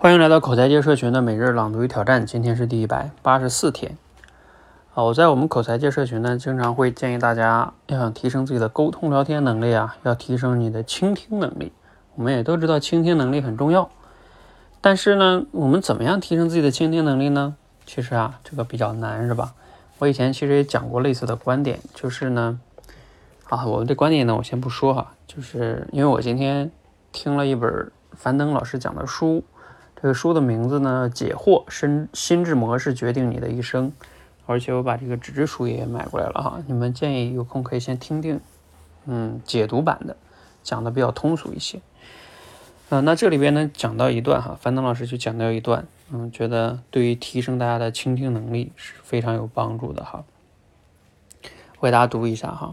[0.00, 3.98] 欢迎来到口才界社群的每日朗读与挑战，今天是第一百八十四天。
[4.94, 11.72] 啊，我在我们口才界社群呢，经常会建议大家要想提升自己的沟通聊天能力啊，要提升你的倾听能力。
[12.14, 13.90] 我们也都知道倾听能力很重要，
[14.80, 17.56] 但是呢，我们怎么样提升自己的倾听能力呢？
[17.84, 19.52] 其实啊，这个比较难，是吧？
[19.98, 22.60] 我以前其实也讲过类似的观点，就是呢，
[23.48, 26.70] 啊，我们这观点呢，我先不说哈，就是因为我今天
[27.10, 29.42] 听了一本樊登老师讲的书。
[30.00, 33.90] 这个书的名字呢，《解惑：心心智模式决定你的一生》，
[34.46, 36.62] 而且我把这个纸质书也买过来了哈。
[36.68, 38.40] 你们建议有空可以先听听，
[39.06, 40.16] 嗯，解读版的，
[40.62, 41.80] 讲的比较通俗一些。
[42.90, 50.24] 嗯，那这里边呢，讲到一段哈，樊登老师就讲到一段，嗯，觉得对于提升大家的倾听能力是非常有帮助的哈。
[51.80, 52.72] 我给大家读一下哈，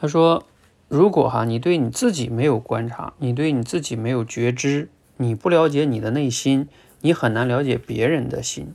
[0.00, 0.42] 他说
[0.88, 6.68] ：“如果哈你对你自己没有观察，你对你自己没有觉知。”你不了解你的内心，
[7.00, 8.74] 你很难了解别人的心。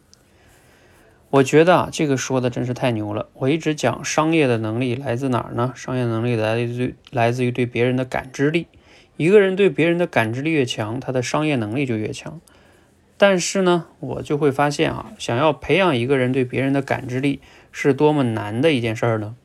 [1.29, 3.29] 我觉得啊，这个说的真是太牛了。
[3.35, 5.71] 我一直讲商业的能力来自哪儿呢？
[5.75, 8.67] 商业能力来自于来自于对别人的感知力。
[9.17, 12.41] 一个人对别人的感知力越强，他的商业能力就越强。
[13.17, 17.39] 但是呢，我就会发现啊，想要培养一个人对别人的感知力，
[17.71, 19.35] 是多么难的一件事儿呢？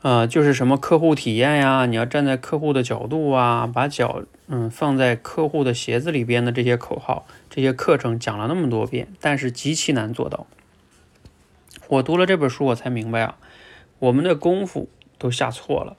[0.00, 10.46] 啊，就是什么客户体验呀，你要站在客户的角度啊，把脚嗯放在客户的鞋子里边的这些口号，这些课程讲了那么多遍，但是极其难做到。
[11.88, 13.36] 我读了这本书，我才明白啊，
[13.98, 15.96] 我们的功夫都下错了，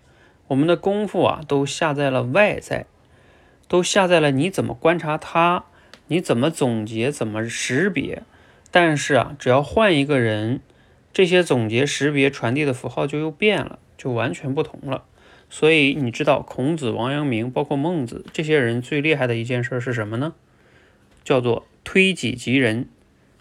[0.47, 2.85] 我们的功夫啊都下在了外在，
[3.67, 5.65] 都下在了你怎么观察他，
[6.07, 8.23] 你怎么总结，怎么识别。
[8.71, 10.61] 但是啊，只要换一个人，
[11.13, 13.79] 这些总结、识别、传递的符号就又变了。
[13.97, 15.05] 就完全不同了，
[15.49, 20.33] 所以你知道孔子、王阳明，包括孟子这些人最厉害的一件事是什么呢？
[21.23, 22.87] 叫做推己及人，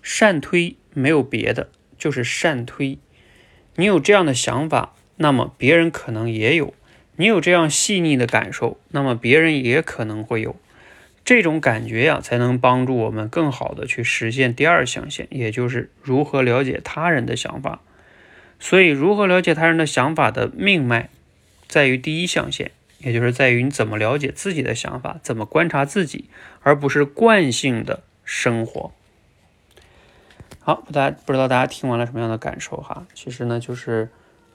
[0.03, 2.99] 善推没有别的，就是善推。
[3.77, 6.75] 你有这样的想法，那么别人可能也有；
[7.17, 10.57] 你有这样细腻的感受，那么别人也可能会有。
[11.25, 17.81] 这种感觉呀，才能帮助我们更好的去实现第二象限，也就是如何了解他人的想法。
[18.61, 21.09] 所以，如何了解他人的想法的命脉，
[21.69, 26.29] 在于第一象限，也就是在于你怎么了解自己的想法，怎么观察自己，
[26.63, 28.93] 而不是惯性的生活。
[30.61, 33.07] 好，大家不知道大家听完了什么样的感受哈？
[33.15, 34.09] 其实呢，就是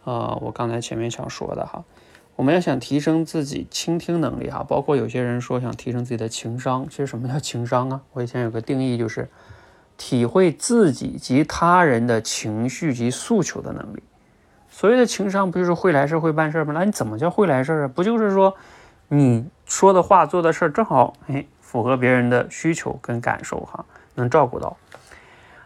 [0.03, 1.83] 呃，我刚才前面想说的哈，
[2.35, 8.01] 我们要想提升自己倾听能力哈，包括有些人说想提升自己的情商，其实什么叫情商啊？
[8.13, 9.29] 我以前有个定义就是。
[10.01, 14.01] 体会自己及他人的情绪及诉求的能力，
[14.79, 16.71] 所谓的情商不就是会来事会办事吗？
[16.73, 17.87] 那你怎么叫会来事啊？
[17.89, 18.55] 不就是说
[19.09, 23.83] 你说的话做的事儿正好哎符合别人的需求跟感受哈，
[24.15, 24.77] 能照顾到。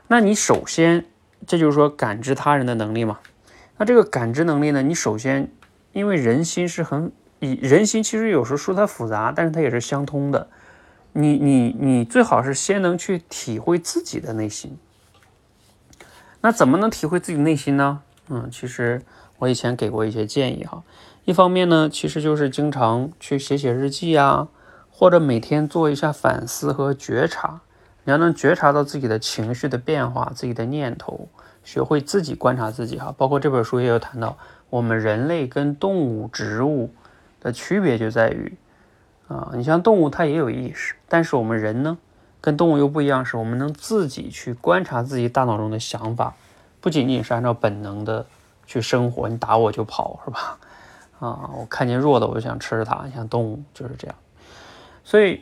[0.08, 1.06] 那你首先
[1.46, 3.20] 这就是说感知他人的能力嘛。
[3.78, 5.48] 那这个感知能力呢，你首先
[5.92, 10.48] 因为人心是很以人心其实有时候说它复杂，但是它也是相通的。
[11.12, 14.76] 你你你最好是先能去体会自己的内心。
[16.42, 18.02] 那怎么能体会自己内心呢？
[18.30, 19.02] 嗯，其实
[19.40, 20.84] 我以前给过一些建议哈。
[21.26, 24.48] 一方面呢，其实就是经常去写写日记啊，
[24.92, 27.62] 或者每天做一下反思和觉察。
[28.06, 31.30] 你要能觉察到自己的情绪的变化，自己的念头，
[31.64, 33.14] 学会自己观察自己哈。
[33.18, 34.38] 包括这本书也有谈到，
[34.70, 36.92] 我们人类跟动物、植物
[37.40, 38.58] 的区别就在于。
[39.30, 41.98] 啊，你像动物，它也有意识，但是我们人呢，
[42.42, 46.36] 跟动物又不一样，是我们能自己去观察自己大脑中的想法，
[46.84, 48.26] 不仅仅是按照本能的
[48.68, 50.60] 去生活，你打我就跑，是吧？
[51.20, 54.16] 啊，我看见弱的我就想吃它，像动物就是这样。
[55.06, 55.40] 所以，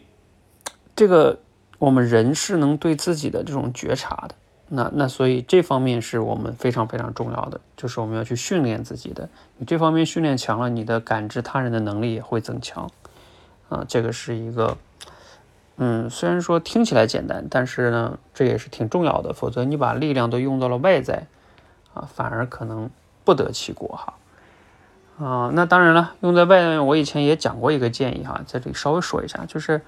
[0.96, 1.40] 这个
[1.80, 4.36] 我们人是能对自己的这种觉察的，
[4.68, 9.28] 那那所以这方面是我们非常非常重要的，就是我们要去训练自己的。
[9.58, 12.88] 你这方面训练强了，你的感知他人的能力也会增强。
[13.70, 14.78] 啊，这个是一个，
[15.78, 19.34] 嗯，虽然说听起来简单，但是呢，这也是挺重要的。
[19.34, 21.26] 否则你把力量都用到了外在，
[21.94, 22.90] 啊，反而可能
[23.24, 24.14] 不得其果哈。
[25.26, 29.82] 啊，那当然了，用在外面，我以前也讲过一个建议哈，在这里稍微说一下，就是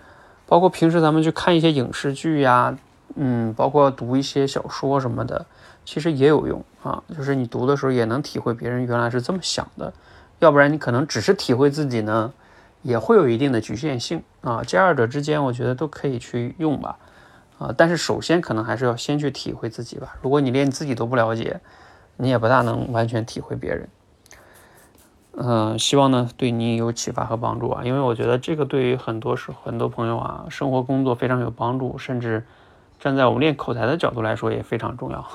[0.47, 2.75] 包括平时咱们去看一些影视剧呀，
[3.15, 5.45] 嗯，包括读一些小说什么的，
[5.85, 7.03] 其实也有用啊。
[7.15, 9.94] 就是你读的时候也能体会别人原来是这么想的，
[10.39, 12.33] 要不然你可能只是体会自己呢。
[12.83, 17.00] 也会有一定的局限性啊，这二者之间，我觉得都可以去用吧，
[17.57, 20.15] 啊，但是首先可能还是要先去体会自己吧。
[20.21, 21.62] 如果你连你自己都不了解，
[22.18, 23.89] 你也不大能完全体会别人。
[25.35, 32.45] 嗯，希望呢对你有启发和帮助啊，因为我觉得这个对于很多是很多朋友啊，生活工作非常有帮助，甚至
[33.00, 35.27] 站在我们练口才的角度来说也非常重要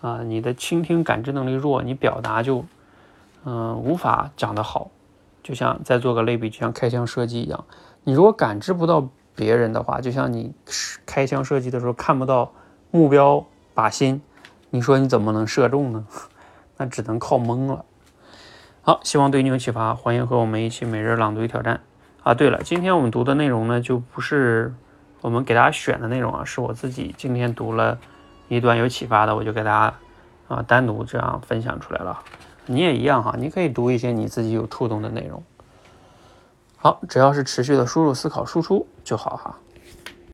[0.00, 0.22] 啊。
[0.22, 2.64] 你的倾听感知能力弱，你表达就
[3.44, 4.90] 嗯无法讲得好。
[5.50, 7.64] 就像再做个类比，就像开枪射击一样，
[8.04, 10.54] 你如果感知不到别人的话，就像你
[11.04, 12.52] 开枪射击的时候看不到
[12.92, 13.44] 目标
[13.74, 14.22] 靶心，
[14.70, 16.06] 你说你怎么能射中呢？
[16.78, 17.84] 那只能靠蒙了。
[18.82, 21.80] 好，希望对你有启发，欢迎和我们一起每日朗读与挑战
[22.22, 22.32] 啊！
[22.32, 24.72] 对了，今天我们读的内容呢，就不是
[25.20, 27.98] 我们给大家选的内容啊，是我自己今天读了
[28.46, 29.94] 一段有启发的，我就给大家
[30.46, 32.22] 啊单独这样分享出来了。
[32.72, 35.42] 你也一样哈，你可以读一些你自己有触动的内容。
[36.76, 39.58] 好，只要是持续的输入、思考、输出就好哈。